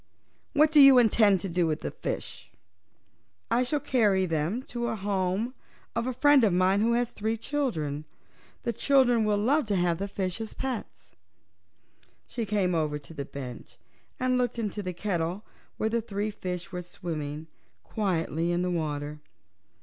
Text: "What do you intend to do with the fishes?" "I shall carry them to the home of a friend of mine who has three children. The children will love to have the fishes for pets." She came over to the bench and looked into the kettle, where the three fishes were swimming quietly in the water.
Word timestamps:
"What 0.53 0.71
do 0.71 0.79
you 0.81 0.97
intend 0.97 1.41
to 1.41 1.47
do 1.49 1.67
with 1.67 1.81
the 1.81 1.91
fishes?" 1.91 2.45
"I 3.51 3.61
shall 3.61 3.79
carry 3.79 4.25
them 4.25 4.63
to 4.63 4.87
the 4.87 4.95
home 4.95 5.53
of 5.95 6.07
a 6.07 6.11
friend 6.11 6.43
of 6.43 6.51
mine 6.53 6.81
who 6.81 6.93
has 6.93 7.11
three 7.11 7.37
children. 7.37 8.05
The 8.63 8.73
children 8.73 9.25
will 9.25 9.37
love 9.37 9.67
to 9.67 9.75
have 9.75 9.99
the 9.99 10.07
fishes 10.07 10.53
for 10.53 10.59
pets." 10.61 11.11
She 12.25 12.47
came 12.47 12.73
over 12.73 12.97
to 12.97 13.13
the 13.13 13.25
bench 13.25 13.77
and 14.19 14.39
looked 14.39 14.57
into 14.57 14.81
the 14.81 14.93
kettle, 14.93 15.43
where 15.77 15.87
the 15.89 16.01
three 16.01 16.31
fishes 16.31 16.71
were 16.71 16.81
swimming 16.81 17.45
quietly 17.83 18.51
in 18.51 18.63
the 18.63 18.71
water. 18.71 19.19